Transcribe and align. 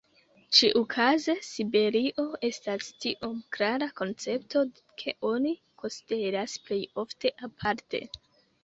Ĉiukaze 0.59 1.35
Siberio 1.47 2.25
estas 2.49 2.89
tiom 3.05 3.37
klara 3.59 3.91
koncepto 4.03 4.65
ke 5.03 5.17
oni 5.35 5.53
konsideras 5.85 6.61
plej 6.69 6.85
ofte 7.07 7.37
aparte. 7.53 8.05